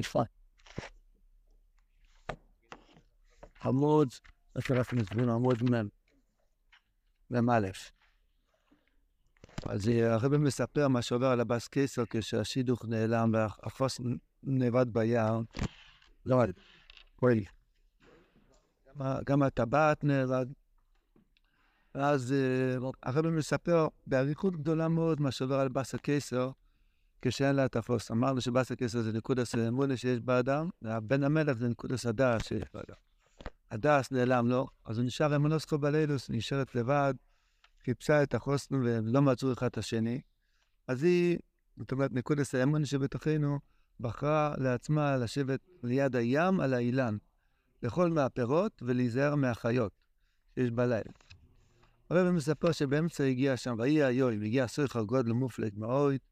[0.00, 0.26] נפרד.
[3.64, 4.08] עמוד,
[4.56, 5.30] איך אנחנו מסבירים?
[5.30, 5.88] עמוד מ',
[7.30, 7.68] מ"א.
[9.66, 14.00] אז הרב מספר מה שעובר על הבאס קיסר כשהשידוך נעלם והחוס
[14.42, 15.40] נאבד ביער.
[16.26, 16.42] לא,
[17.16, 17.40] פועל.
[19.24, 20.46] גם הטבעת נאבד.
[21.94, 22.34] ואז
[23.02, 26.50] הרב מספר באריכות גדולה מאוד מה שעובר על באס הקיסר
[27.22, 28.10] כשאין לה את החוס.
[28.10, 32.96] אמרנו שבאס הקיסר זה נקודס אמונה שיש באדם, ובן המלך זה נקודס הדעת שיש באדם.
[33.70, 37.14] הדס נעלם לו, אז הוא נשאר אמונוסקו בלילוס, נשארת לבד,
[37.84, 40.20] חיפשה את החוסן ולא מצאו אחד את השני.
[40.88, 41.38] אז היא,
[41.76, 43.58] זאת אומרת, נקודס האמון שבתוכנו,
[44.00, 47.16] בחרה לעצמה לשבת ליד הים על האילן,
[47.82, 49.92] לאכול מהפירות ולהיזהר מהחיות
[50.54, 51.10] שיש בלילה.
[52.10, 56.22] הרב מספר שבאמצע הגיע שם, ויהי היום, הגיע סויכר גודל מופלג מאורית,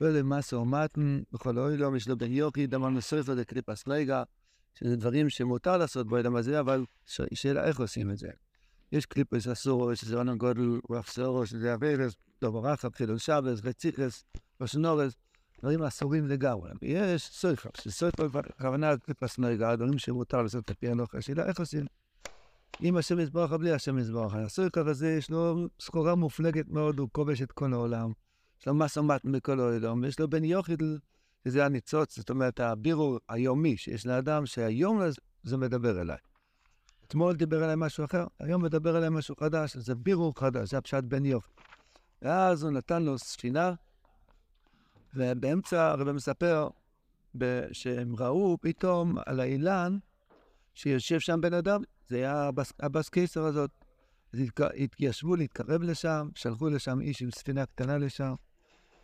[0.00, 4.22] ולמסה ומתן, בכל אוילום, יש לו בן יוכי, דמנו סויכר דקליפס ליגה,
[4.74, 6.84] שזה דברים שמותר לעשות באדם הזה, אבל
[7.34, 8.28] שאלה איך עושים את זה.
[8.92, 14.24] יש קליפס אסורו, שזה אונן גודל רף סורו, שזה אבירס, דובר רחב, חילול שבס, רציחס,
[14.60, 15.12] רשנורס,
[15.60, 16.70] דברים אסורים לגמרי.
[16.82, 21.86] יש סויפר, שסויפר בכוונה קליפס נרגע, דברים שמותר לעשות את הנוח, השאלה איך עושים.
[22.80, 24.34] עם השם יזברך בלי השם יזברך.
[24.34, 28.12] הסויפר הזה יש לו סחורה מופלגת מאוד, הוא כובש את כל העולם.
[28.60, 30.82] יש לו מסומת מכל העולם, ויש לו בן יוחיד
[31.44, 35.00] שזה הניצוץ, זאת אומרת, הבירור היומי שיש לאדם, שהיום
[35.42, 36.16] זה מדבר אליי.
[37.06, 41.04] אתמול דיבר אליי משהו אחר, היום מדבר אליי משהו חדש, זה בירור חדש, זה הפשט
[41.04, 41.50] בן יופי.
[42.22, 43.72] ואז הוא נתן לו ספינה,
[45.14, 46.68] ובאמצע הרב מספר
[47.72, 49.98] שהם ראו פתאום על האילן
[50.74, 53.70] שיושב שם בן אדם, זה היה הבס, הבס קיסר הזאת.
[54.32, 54.40] אז
[54.76, 58.34] התיישבו להתקרב לשם, שלחו לשם איש עם ספינה קטנה לשם.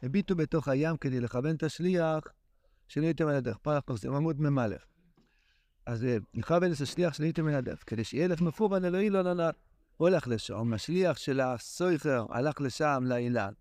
[0.04, 2.20] הביטו בתוך הים כדי לכוון את השליח
[2.88, 3.56] שלא ייתם על הדרך.
[3.66, 4.76] אנחנו עושים עמוד ממלא.
[5.86, 9.20] אז נכוון את השליח שלא ייתם על הדרך, כדי שיהיה לך מפורבן אלוהי לא.
[9.96, 13.52] הוא הולך לשם, השליח של הסויכר הלך לשם, לאילן,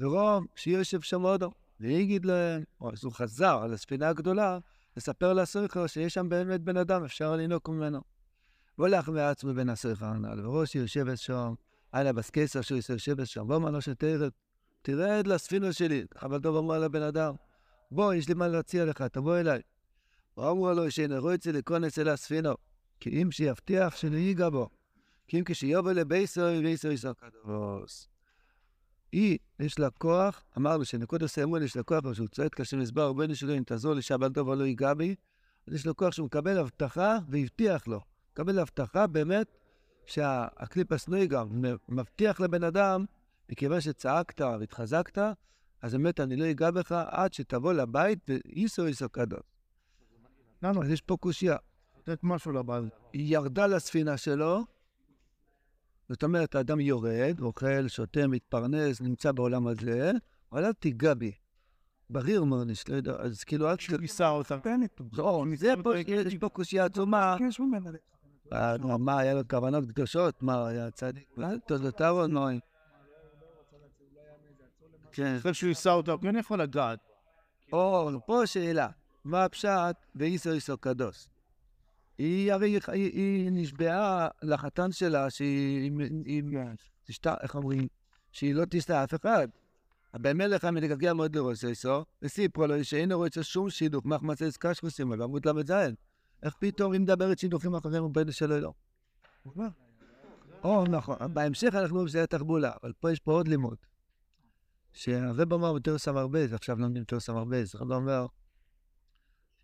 [0.00, 1.42] ורום שיושב שם עוד,
[1.80, 4.58] והגיד להם, או אז הוא חזר על הספינה הגדולה,
[4.96, 8.00] לספר לסויכר שיש שם באמת בן אדם, אפשר לנהוג ממנו.
[8.78, 11.54] והולך מעצמו בין הסויכר הנ"ל, וראש יושבת שם,
[11.94, 14.30] אלא בסקייסר שהוא יושבת שם, ואומר לו שתרד
[14.82, 16.04] תרד לספינה שלי.
[16.22, 17.34] אבל טוב אמר לבן אדם,
[17.90, 19.60] בוא, יש לי מה להציע לך, תבוא אליי.
[20.36, 22.54] ואמרו לו, שנרוצה לכונס אל הספינו,
[23.00, 24.68] כי אם שיבטיח ייגע בו.
[25.28, 28.08] כי אם כשיובא לבייסר, בייסר יסר קדוס.
[29.12, 33.08] היא, יש לה כוח, אמרנו שנקודס האמון יש לה כוח, אבל שהוא צועק כשם מסבר,
[33.08, 35.14] רבנו שלו, אם תעזור לי שהבן טוב לא ייגע בי,
[35.66, 38.00] אז יש לו כוח שהוא מקבל הבטחה והבטיח לו.
[38.32, 39.46] מקבל הבטחה באמת
[40.06, 41.42] שהקליפס לא ייגע,
[41.88, 43.04] מבטיח לבן אדם
[43.52, 45.18] מכיוון שצעקת והתחזקת,
[45.82, 49.40] אז באמת אני לא אגע בך עד שתבוא לבית ואיסו איסו קדוש.
[50.62, 50.84] למה?
[50.84, 51.56] אז יש פה קושייה.
[51.98, 52.88] לתת משהו לבעל.
[53.12, 54.64] היא ירדה לספינה שלו,
[56.08, 60.12] זאת אומרת, האדם יורד, אוכל, שותה, מתפרנס, נמצא בעולם הזה,
[60.52, 61.32] אבל אל תיגע בי.
[62.10, 64.58] בריר מרניש, לא יודע, אז כאילו אל תיסע אותה.
[65.16, 67.36] לא, זה פה, יש פה קושייה עצומה.
[68.98, 70.42] מה, היה לו כוונות קדושות?
[70.42, 71.28] מה, היה צדיק?
[71.66, 72.60] תודותיו או נועים?
[75.12, 75.36] כן.
[75.36, 76.98] אחרי שהוא יישא אותו, כן יכול לגעת.
[77.72, 78.88] או, פה שאלה,
[79.24, 81.28] מה הפשט באיסו איסו קדוש?
[82.18, 85.92] היא הרי, היא, נשבעה לחתן שלה שהיא,
[87.04, 87.88] תשתה, איך אומרים?
[88.32, 89.48] שהיא לא תשתה אף אחד.
[90.14, 95.22] הבן מלך המתגעגע מאוד לראש איסו, וסיפרו לו שאינו רוצה שום שידוך מחמצת קשקוסים, אבל
[95.22, 95.72] עמוד ל"ז.
[96.42, 98.72] איך פתאום היא מדברת שידוכים אחרים ובין שלו לא?
[100.64, 101.16] או, נכון.
[101.34, 103.76] בהמשך אנחנו אומרים שזה התחבולה, אבל פה יש פה עוד לימוד.
[104.92, 108.26] שהרב אמר בתור סמרבז, עכשיו לומדים בתור סמרבז, הרב אומר,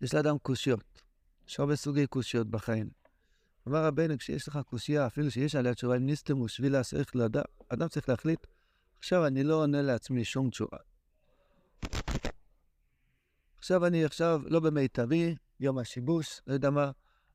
[0.01, 1.01] יש לאדם קושיות,
[1.47, 2.89] יש הרבה סוגי קושיות בחיים.
[3.67, 7.87] אמר רבנו, כשיש לך קושייה, אפילו שיש עליה תשובה, אם נסתמו שבילה צריך לאדם, אדם
[7.87, 8.47] צריך להחליט,
[8.99, 10.77] עכשיו אני לא עונה לעצמי שום תשובה.
[13.57, 16.91] עכשיו אני עכשיו לא במיטבי, יום השיבוש, לא יודע מה.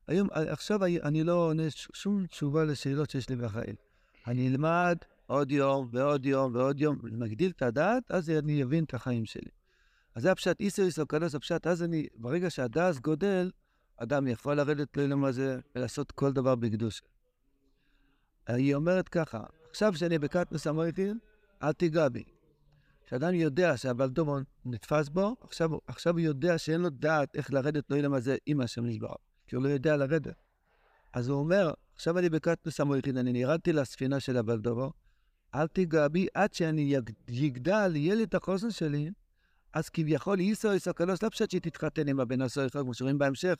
[0.07, 3.75] היום, עכשיו אני לא עונה שום תשובה לשאלות שיש לי בחיים.
[4.27, 8.93] אני אלמד עוד יום ועוד יום ועוד יום, מגדיל את הדעת, אז אני אבין את
[8.93, 9.49] החיים שלי.
[10.15, 13.51] אז זה הפשט איסר איסר קדוש הפשט, אז אני, ברגע שהדעת גודל,
[13.97, 17.01] אדם יכול לרדת לעולם הזה ולעשות כל דבר בקדוש.
[18.47, 21.17] היא אומרת ככה, עכשיו שאני בקטנוס המויטין,
[21.63, 22.23] אל תיגע בי.
[23.05, 28.13] כשאדם יודע שהבלדומון נתפס בו, עכשיו, עכשיו הוא יודע שאין לו דעת איך לרדת לעולם
[28.13, 29.13] הזה עם השם נשבר,
[29.47, 30.35] כי הוא לא יודע לרדת.
[31.13, 34.89] אז הוא אומר, עכשיו אני בקטנוס המויטין, אני ירדתי לספינה של הבלדומון,
[35.55, 36.95] אל תיגע בי עד שאני
[37.27, 39.11] יגדל, יהיה לי את החוסן שלי,
[39.73, 43.55] אז כביכול איסו איסו קדוש, לא פשוט שהיא תתחתן עם הבן הסוהר, כמו שרואים בהמשך.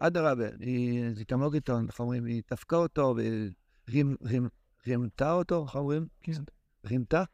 [0.00, 3.14] אדרבה, היא תמוג איתו, איך אומרים, היא דפקה אותו
[3.88, 6.06] ורימתה אותו, איך אומרים?
[6.86, 7.24] רימתה?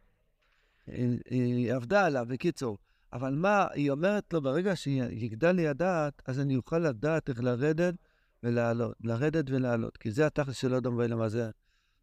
[0.86, 2.78] היא- עבדה עליו, בקיצור.
[3.12, 7.94] אבל מה, היא אומרת לו, ברגע שיגדל לי הדעת, אז אני אוכל לדעת איך לרדת
[8.42, 8.96] ולעלות.
[9.00, 9.96] לרדת ולעלות.
[9.96, 11.50] כי זה התכלס של אדם ואילם הזה.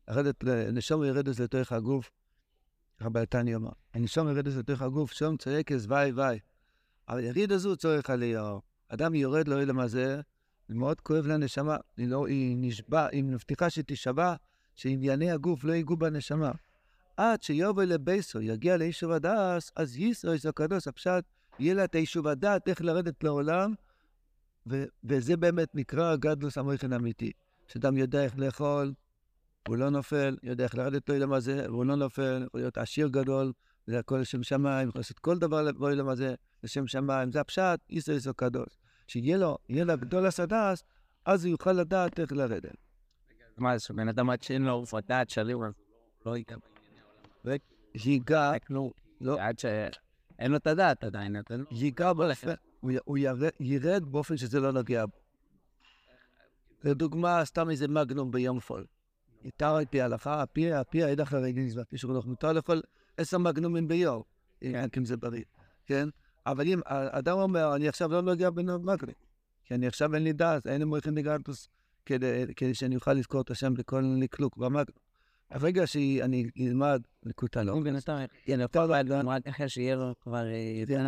[0.09, 2.11] לרדת, נשום ירדת לתוך הגוף.
[3.01, 6.39] רבי תני אמר, הנשום ירדת לתוך הגוף, שום צועקס ואי ואי.
[7.09, 8.61] אבל יריד הזו צורך עליהו.
[8.89, 10.21] אדם יורד לו אילם הזה,
[10.67, 11.77] זה מאוד כואב לנשמה.
[11.97, 14.35] היא, לא, היא נשבע, היא מבטיחה שתישבע,
[14.75, 16.51] שענייני הגוף לא ייגעו בנשמה.
[17.17, 21.23] עד שיובל לבייסו, יגיע ליישוב הדס, אז ייסו איסו קדוש, הפשט,
[21.59, 23.73] יהיה לה את היישוב הדעת, איך לרדת לעולם,
[24.67, 27.31] ו- וזה באמת נקרא גדלוס המויכן אמיתי.
[27.67, 28.94] שאדם יודע איך לאכול,
[29.69, 33.54] הוא לא נופל, יודע איך לרדת לעולם הזה, והוא לא נופל, יכול להיות עשיר גדול,
[33.88, 38.12] זה הכל לשם שמיים, יכול לעשות כל דבר בעולם הזה לשם שמיים, זה הפשט, ייסו
[38.12, 38.77] איסו קדוש.
[39.07, 40.83] שיהיה לו, יהיה לה גדול הסדס,
[41.25, 42.75] אז הוא יוכל לדעת איך לרדת.
[43.57, 45.74] מה זה, שבן אדם עד שאין לו ודעת שריר, אז
[46.24, 47.01] הוא לא ייגע בענייני
[47.44, 47.57] עולם.
[47.95, 48.69] ייגע, רק
[49.21, 51.66] לא, עד שאין לו את הדעת עדיין, לו...
[51.71, 53.18] ייגע באופן, הוא, הוא
[53.60, 55.18] ירד באופן שזה לא נוגע בו.
[56.83, 58.86] לדוגמה, סתם איזה מגנום ביום חול.
[59.44, 62.81] יותר על פי ההלכה, הפי, הפי העד אחרי גניז והפי שרוך מותר לאכול
[63.18, 64.21] עשר מגנומים ביום,
[64.62, 65.44] אם אם זה בריא,
[65.86, 66.09] כן?
[66.45, 68.86] אבל אם האדם אומר, אני עכשיו לא נוגע במגנום,
[69.65, 71.69] כי אני עכשיו אין לי דעת, אין לי מויכן דגרטוס,
[72.06, 75.09] כדי, כדי שאני אוכל לזכור את השם בכל לקלוק במגנום.
[75.51, 80.45] ברגע שאני אלמד לקוטה לא, בינתיים, כן, אותו בעד רק אחרי שיהיה לו כבר...
[80.88, 81.06] כן.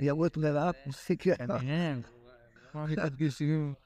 [0.00, 0.74] ימות מרעב,
[1.18, 1.46] כן.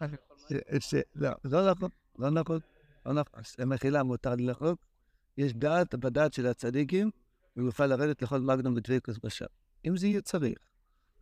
[0.81, 2.61] ש- לא, לא נכון, לא נכון.
[3.67, 4.81] מחילה מותר לי לחלוק.
[5.37, 7.11] יש דעת, בדעת של הצדיקים,
[7.55, 9.47] הוא לרדת לכל מגנום ודבקוס בשם.
[9.87, 10.59] אם זה יהיה צריך.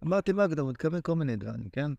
[0.04, 1.90] אמרתי מגנום, הוא מתכוון כל מיני דברים, כן?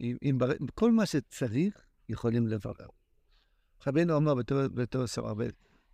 [0.00, 0.38] אם, אם.
[0.74, 2.88] כל מה שצריך, יכולים לברר.
[3.86, 5.04] רבינו אמר בתור- בתור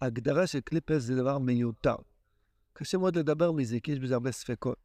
[0.00, 1.96] ההגדרה של קליפס זה דבר מיותר.
[2.72, 4.78] קשה מאוד לדבר מזה, כי יש בזה הרבה ספקות.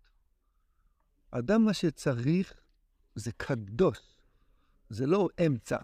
[1.32, 2.54] אדם מה שצריך
[3.16, 4.00] זה קדוש,
[4.90, 5.78] זה לא אמצע.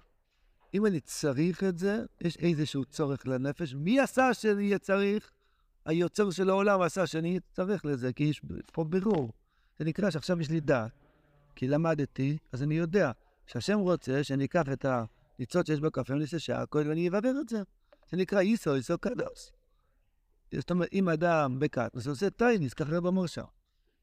[0.73, 3.73] אם אני צריך את זה, יש איזשהו צורך לנפש.
[3.73, 5.31] מי עשה שאני אהיה צריך?
[5.85, 8.41] היוצר של העולם עשה שאני צריך לזה, כי יש
[8.73, 9.33] פה בירור.
[9.79, 10.91] זה נקרא שעכשיו יש לי דעת.
[11.55, 13.11] כי למדתי, אז אני יודע
[13.45, 17.49] שהשם רוצה שאני אקח את הניצות שיש בקפה, אני אעשה שעה הכל ואני אברר את
[17.49, 17.61] זה.
[18.11, 19.51] זה נקרא איסו, איסו קדוש.
[20.53, 23.43] זאת אומרת, אם אדם בקטנוס עושה טייניס, ככה רב אמר שם.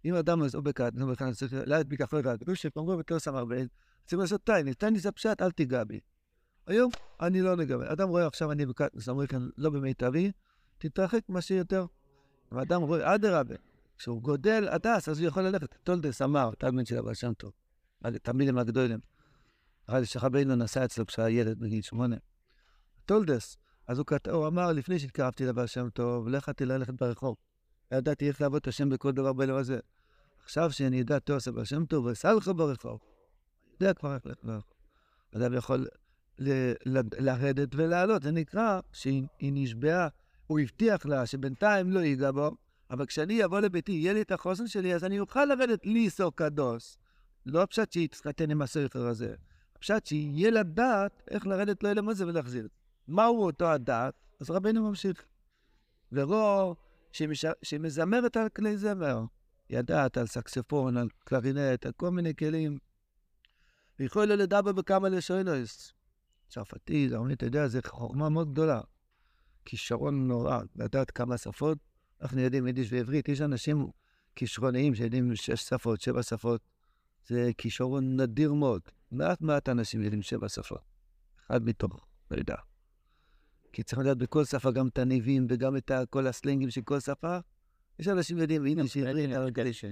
[0.05, 3.57] אם אדם הוא בקטנוס, בכלל צריך להדביק אחרי הקדוש, אמרו בתור הרבה,
[4.01, 4.77] צריכים לעשות טייניס.
[4.77, 6.01] טייניס זה פשט, אל תיגע בי.
[6.67, 6.91] היום
[7.21, 7.77] אני לא נגע.
[7.93, 10.33] אדם רואה עכשיו אני בקטנוס, אמרו כאן לא במיטבי,
[10.79, 11.87] תתרחק מה שיותר.
[12.53, 13.55] אם אדם רואה, אדרבה,
[13.99, 15.75] כשהוא גודל הדס, אז הוא יכול ללכת.
[15.85, 17.53] טולדס אמר, תלמיד של הבעל שם טוב,
[18.23, 18.99] תלמידים הגדולים.
[19.89, 22.17] נראה לי שרבנו נסע אצלו כשהיה ילד בגיל שמונה.
[23.07, 23.57] טולדס,
[23.87, 24.29] אז הוא, כת...
[24.29, 27.37] הוא אמר, לפני שהתקרבתי לבעל שם טוב, יכלתי ללכת ברחוב.
[27.93, 29.79] ידעתי איך לעבוד את השם בכל דבר בלב הזה.
[30.43, 33.01] עכשיו שאני יודע תור עושה בעל שם טוב, ועשה לך ברחוב,
[33.73, 34.75] יודע כבר איך ללכת ברחוב.
[35.37, 35.87] אדם יכול
[37.19, 40.09] לרדת ולעלות, זה נקרא שהיא היא נשבעה,
[40.47, 42.51] הוא הבטיח לה שבינתיים לא ייגע בו,
[42.91, 46.97] אבל כשאני אבוא לביתי, יהיה לי את החוסן שלי, אז אני אוכל לרדת ליסו קדוש.
[47.47, 49.35] לא הפשט שהיא תתחתן עם הסכר הזה,
[49.77, 52.69] הפשט שיהיה לה דעת איך לרדת לאלם הזה ולהחזיר.
[53.09, 54.15] מהו אותו הדעת?
[54.41, 55.25] אז רבנו ממשיך.
[56.13, 56.75] ורוא
[57.13, 57.45] שמש...
[57.63, 59.25] שמזמרת על כלי זמר,
[59.71, 62.79] ידעת על סקספון, על קלרינט, על כל מיני כלים.
[63.99, 65.94] ויכול לו לדבר בכמה לשונוס.
[66.55, 68.81] צרפתי, זרמית, אתה יודע, זו חוכמה מאוד גדולה.
[69.65, 71.79] כישרון נורא, לדעת כמה שפות.
[72.23, 73.87] אנחנו יודעים יידיש ועברית, יש אנשים
[74.37, 76.61] כישרוניים שיודעים שש שפות, שבע שפות.
[77.27, 78.81] זה כישרון נדיר מאוד.
[79.11, 80.81] מעט מעט אנשים יודעים שבע שפות.
[81.47, 82.57] אחד מתוך, לא יודע.
[83.73, 87.39] כי צריך לדעת בכל שפה גם את הניבים וגם את כל הסלנגים של כל שפה.
[87.99, 89.85] יש אנשים יודעים יידיש עברית, אבל כאלה ש...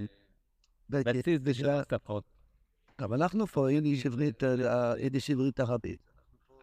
[0.89, 2.23] בסיס זה של השפות.
[2.99, 6.12] אבל אנחנו פה יידיש עברית, אה, יידיש עברית ערבית.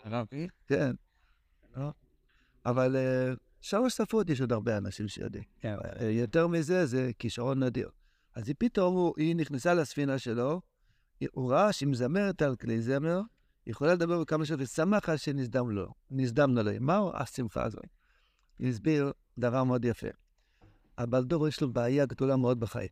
[0.04, 0.48] ערבי?
[0.66, 0.92] כן.
[1.76, 1.92] לא?
[2.66, 5.44] אבל אה, שלוש שפות יש עוד הרבה אנשים שיודעים.
[5.60, 5.76] כן.
[6.00, 7.90] אה, יותר מזה, זה כישרון נדיר.
[8.34, 10.60] אז היא פתאום, היא נכנסה לספינה שלו,
[11.32, 13.20] הוא ראה שהיא מזמרת על כלי זמר,
[13.66, 16.70] היא יכולה לדבר בכמה שעות, ושמח על שנזדמנו לו, נזדמנו לו.
[16.80, 17.84] מהו השמחה הזאת?
[18.58, 20.08] היא הסביר דבר מאוד יפה.
[20.98, 22.88] הבלדור יש לו בעיה גדולה מאוד בחיים.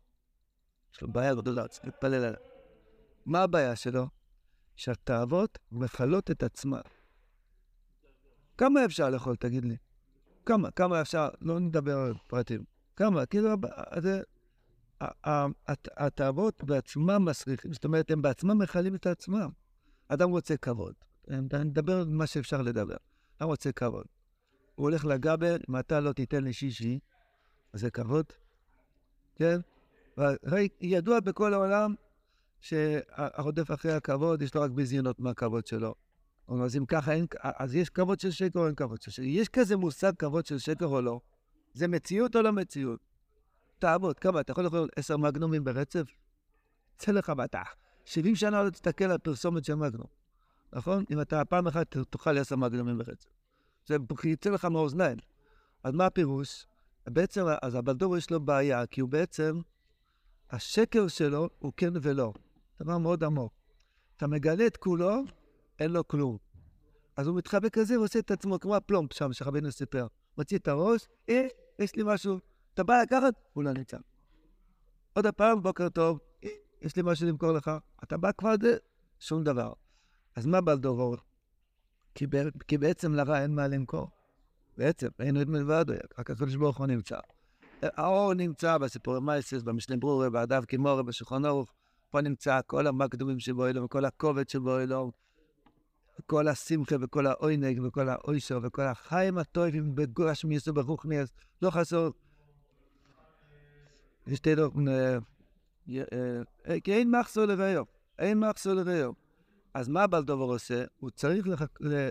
[0.93, 2.39] יש לו בעיה גדולה, צריך להתפלל עליה.
[3.25, 4.07] מה הבעיה שלו?
[4.75, 6.81] שהתאוות מכלות את עצמן.
[8.59, 9.75] כמה אפשר לאכול, תגיד לי?
[10.45, 11.29] כמה, כמה אפשר?
[11.41, 12.63] לא נדבר על פרטים.
[12.95, 13.25] כמה?
[13.25, 13.49] כאילו,
[14.01, 14.21] זה...
[15.97, 19.49] התאוות בעצמם מסריחים, זאת אומרת, הם בעצמם מכלים את עצמם.
[20.07, 20.93] אדם רוצה כבוד.
[21.29, 22.95] אני מדבר על מה שאפשר לדבר.
[23.37, 24.05] אדם רוצה כבוד.
[24.75, 26.99] הוא הולך לגבר, אם אתה לא תיתן לי שישי,
[27.73, 28.25] זה כבוד,
[29.35, 29.59] כן?
[30.81, 31.95] ידוע בכל העולם
[32.59, 35.95] שהרודף אחרי הכבוד, יש לו רק ביזיונות מהכבוד שלו.
[36.49, 39.25] אז אם ככה, אין, אז יש כבוד של שקר או אין כבוד של שקר?
[39.25, 41.19] יש כזה מושג כבוד של שקר או לא?
[41.73, 42.99] זה מציאות או לא מציאות?
[43.79, 44.39] תעבוד, כמה?
[44.39, 46.03] אתה יכול לאכול עשר מגנומים ברצף?
[46.95, 47.45] יצא לך מה,
[48.05, 50.07] 70 שנה לא תסתכל על פרסומת של מגנום,
[50.73, 51.03] נכון?
[51.11, 53.29] אם אתה פעם אחת תאכל עשר מגנומים ברצף.
[53.85, 55.17] זה יצא לך מהאוזניים.
[55.83, 56.65] אז מה הפירוש?
[57.07, 59.59] בעצם, אז הבלדור יש לו בעיה, כי הוא בעצם,
[60.51, 62.33] השקר שלו הוא כן ולא.
[62.81, 63.53] דבר מאוד עמוק.
[64.17, 65.23] אתה מגלה את כולו,
[65.79, 66.37] אין לו כלום.
[67.17, 70.07] אז הוא מתחבק כזה ועושה את עצמו כמו הפלומפ שם, שרבנו סיפר.
[70.37, 71.47] מוציא את הראש, אה,
[71.79, 72.39] יש לי משהו.
[72.73, 73.97] אתה בא לקחת, הוא לא נמצא.
[75.13, 76.49] עוד הפעם, בוקר טוב, אה,
[76.81, 77.71] יש לי משהו למכור לך.
[78.03, 78.77] אתה בא כבר, זה,
[79.19, 79.73] שום דבר.
[80.35, 81.17] אז מה בלדור?
[82.15, 82.25] כי,
[82.67, 84.09] כי בעצם לרע אין מה למכור.
[84.77, 87.19] בעצם, אין עוד מלבדו, רק הקדוש ברוך הוא נמצא.
[87.81, 91.73] האור נמצא בסיפורי מייסס, במשנה ברורה, בהדב כמורה, בשולחן ערוך.
[92.09, 95.11] פה נמצא כל המקדומים שבו אלוהים, וכל הכובד שבו אלוהים,
[96.25, 101.29] כל השמחה וכל העונג וכל האוישר וכל החיים הטובים בגוש מיסו ברוכניאס,
[101.61, 102.09] לא חסר.
[104.27, 104.75] יש תדוק,
[106.83, 107.83] כי אין מחסור לרעיו,
[108.19, 109.11] אין מחסור לרעיו.
[109.73, 110.83] אז מה בלדובר עושה?
[110.99, 111.47] הוא צריך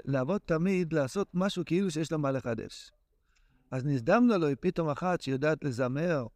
[0.04, 2.92] לעבוד תמיד, לעשות משהו כאילו שיש לו מה לחדש.
[3.70, 6.26] אז נזדמנה לו פתאום אחת שיודעת לזמר,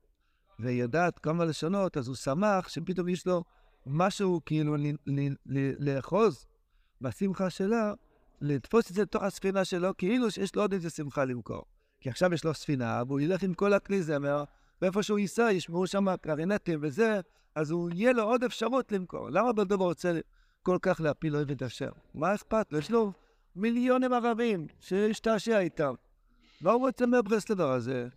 [0.60, 3.44] ויודעת כמה לשונות, אז הוא שמח שפתאום יש לו
[3.86, 4.76] משהו כאילו
[5.78, 6.46] לאחוז
[7.02, 7.92] בשמחה שלה,
[8.40, 11.64] לתפוס את זה לתוך הספינה שלו, כאילו שיש לו עוד איזה שמחה למכור.
[12.00, 14.44] כי עכשיו יש לו ספינה, והוא ילך עם כל הכלי זמר,
[14.82, 17.20] ואיפה שהוא ייסע, ישמעו שם קרינטים וזה,
[17.54, 19.30] אז הוא, יהיה לו עוד אפשרות למכור.
[19.30, 20.20] למה בלדובר רוצה
[20.62, 21.90] כל כך להפיל אוהב את השם?
[22.14, 22.78] מה אכפת לו?
[22.78, 23.12] יש לו
[23.56, 25.94] מיליונים ערבים שישתעשע איתם.
[26.60, 28.08] מה הוא רוצה מהברסלבר הזה?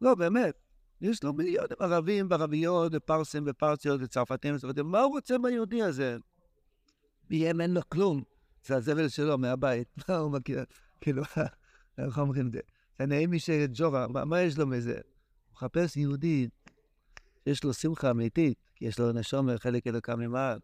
[0.00, 0.54] לא, באמת.
[1.00, 4.54] יש לו מיליונים ערבים וערביות ופרסים ופרסיות וצרפתים.
[4.84, 6.16] מה הוא רוצה מהיהודי הזה?
[7.28, 8.22] ביים אין לו כלום.
[8.66, 9.88] זה הזבל שלו מהבית.
[10.08, 10.64] מה הוא מכיר?
[11.00, 11.22] כאילו,
[11.98, 12.60] איך אומרים את זה?
[12.98, 14.94] זה נעים משג'ורה, מה, מה יש לו מזה?
[14.94, 16.48] הוא מחפש יהודי
[17.44, 20.58] שיש לו שמחה אמיתית, יש לו נשומר, חלק אלוקה ממעל.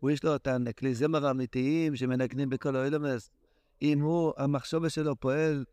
[0.00, 3.30] הוא יש לו את הכלי זמר האמיתיים שמנגנים בכל האילומס.
[3.82, 5.64] אם הוא, המחשבה שלו פועל,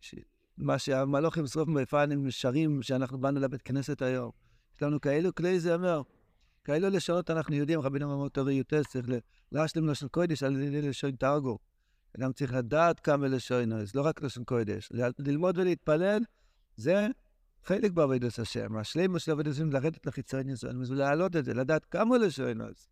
[0.00, 0.14] ש...
[0.56, 4.30] מה שהמלוכים שרוף מפנים שרים שאנחנו באנו לבית כנסת היום.
[4.76, 6.02] יש לנו כאלו כלי זמר,
[6.64, 9.06] כאלו לשונות אנחנו יודעים, רבינו אמר תורי יותר, צריך
[9.52, 11.58] להשלים לשון קודש על ידי לשון תרגו.
[12.18, 14.88] אדם צריך לדעת כמה לשון, אז לא רק לשון קודש.
[15.18, 16.22] ללמוד ולהתפלל,
[16.76, 17.06] זה
[17.64, 18.76] חלק בעבודת השם.
[18.76, 22.86] השלימו של עבודת השם, לרדת לחיצוניוס, ולהעלות את זה, לדעת כמה לשונות.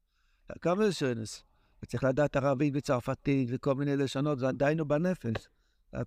[0.61, 1.43] כמה לשונות.
[1.83, 5.49] וצריך לדעת ערבית וצרפתית וכל מיני לשונות, זה עדיין בנפש.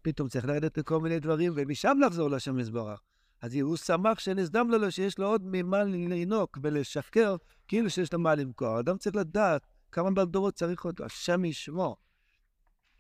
[0.02, 3.02] פתאום צריך לרדת לכל מיני דברים, ומשם לחזור לשם יזברך.
[3.44, 7.36] אז הוא שמח שנסדם לו שיש לו עוד ממה לינוק ולשקר,
[7.68, 8.80] כאילו שיש לו מה למכור.
[8.80, 11.96] אדם צריך לדעת כמה בלדורות צריך אותו, השם ישמו.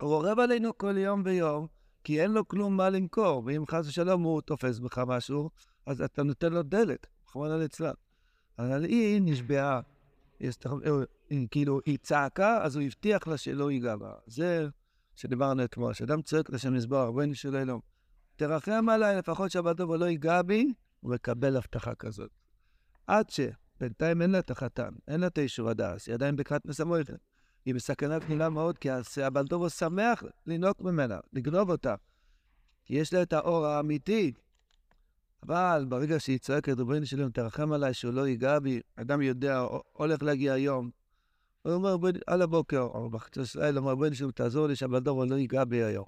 [0.01, 1.67] הוא עורב עלינו כל יום ויום,
[2.03, 5.49] כי אין לו כלום מה למכור, ואם חס ושלום הוא תופס בך משהו,
[5.85, 7.93] אז אתה נותן לו דלת, רחמנא ליצלן.
[8.59, 9.81] אבל היא נשבעה,
[10.39, 10.55] יש,
[11.51, 14.13] כאילו, היא צעקה, אז הוא הבטיח לה שלא ייגע בה.
[14.25, 14.67] זה
[15.15, 17.79] שדיברנו אתמול, שאדם צועק לשם יזבח, בואי של אלוהים,
[18.35, 22.31] תרחם עליי, לפחות שבת טוב ולא ייגע בי, הוא מקבל הבטחה כזאת.
[23.07, 27.19] עד שבינתיים אין לה את החתן, אין לה את האישור הדס, היא עדיין בקרת מסמויכת.
[27.65, 28.89] היא בסכנה גדולה מאוד, כי
[29.23, 31.95] הבעל טובו שמח לנהוג ממנה, לגנוב אותה.
[32.85, 34.33] כי יש לה את האור האמיתי.
[35.43, 40.23] אבל ברגע שהיא צועקת, ריבונו שלום, תרחם עליי שהוא לא ייגע בי, אדם יודע, הולך
[40.23, 40.89] להגיע היום.
[41.61, 41.95] הוא אומר,
[42.27, 46.05] על הבוקר, או בחצי ישראל, אומר, בואי שלום, תעזור לי שהבלדובו לא ייגע בי היום.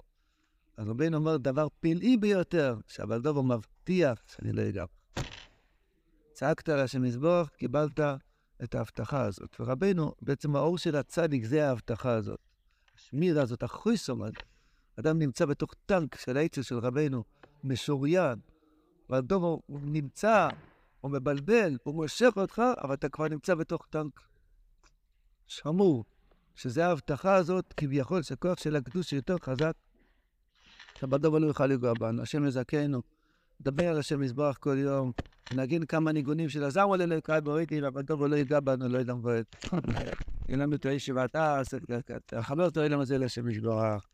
[0.78, 4.84] רבינו אומר דבר פלאי ביותר, שהבלדובו מבטיח שאני לא אגע.
[6.32, 8.00] צעקת על השם מזבוח, קיבלת
[8.64, 9.56] את ההבטחה הזאת.
[9.60, 12.40] ורבנו, בעצם האור של הצדיק זה ההבטחה הזאת.
[12.96, 14.32] השמירה הזאת, החויסומד.
[14.98, 17.24] אדם נמצא בתוך טנק של העצר של רבנו,
[17.64, 18.38] משוריין.
[19.10, 20.48] והדוב הוא נמצא,
[21.00, 24.20] הוא מבלבל, הוא מושך אותך, אבל אתה כבר נמצא בתוך טנק
[25.46, 26.04] שמור.
[26.54, 29.72] שזה ההבטחה הזאת, כביכול, שהכוח של הקדוש יותר חזק,
[31.00, 32.22] שהבדוב לא יוכל לגוע בנו.
[32.22, 33.02] השם יזכנו.
[33.60, 35.12] נדבר על השם מזבח כל יום,
[35.54, 39.56] נגיד כמה ניגונים של הזר עולה לקראת בריתי, והבדוב לא ייגע בנו, לא ידם בועט.
[40.48, 41.66] יהיה לנו את הישיבת אז,
[42.40, 44.06] חבר אותו אילם הזה לשם ישברך.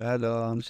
[0.00, 0.60] שלום.